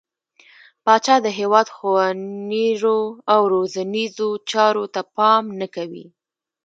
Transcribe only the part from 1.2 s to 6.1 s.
د هيواد ښونيرو او روزنيزو چارو ته پام نه کوي.